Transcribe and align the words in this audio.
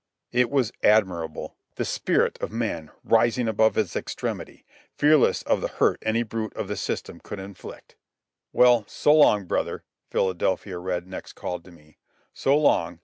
It 0.31 0.49
was 0.49 0.71
admirable—the 0.81 1.85
spirit 1.85 2.39
of 2.41 2.51
man 2.51 2.89
rising 3.03 3.47
above 3.47 3.77
its 3.77 3.95
extremity, 3.95 4.65
fearless 4.95 5.43
of 5.43 5.61
the 5.61 5.67
hurt 5.67 5.99
any 6.03 6.23
brute 6.23 6.55
of 6.55 6.67
the 6.67 6.75
system 6.75 7.19
could 7.19 7.37
inflict. 7.37 7.95
"Well, 8.51 8.83
so 8.87 9.13
long, 9.13 9.45
brother," 9.45 9.83
Philadelphia 10.09 10.79
Red 10.79 11.05
next 11.05 11.33
called 11.33 11.63
to 11.65 11.71
me. 11.71 11.99
"So 12.33 12.57
long. 12.57 12.99